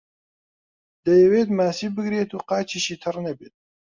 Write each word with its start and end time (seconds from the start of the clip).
دەیەوێت 1.05 1.49
ماسی 1.57 1.87
بگرێت 1.95 2.29
و 2.33 2.43
قاچیشی 2.49 2.99
تەڕ 3.03 3.15
نەبێت. 3.27 3.53